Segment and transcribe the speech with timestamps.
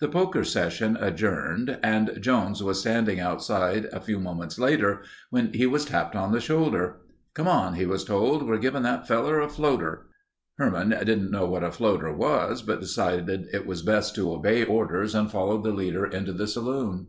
[0.00, 5.66] The poker session adjourned and Jones was standing outside a few moments later when he
[5.68, 6.96] was tapped on the shoulder.
[7.34, 8.42] "Come on," he was told.
[8.44, 10.06] "We're giving that fellow a floater."
[10.56, 15.14] Herman didn't know what a floater was, but decided it was best to obey orders
[15.14, 17.06] and followed the leader into the saloon.